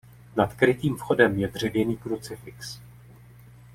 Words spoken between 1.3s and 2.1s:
je dřevěný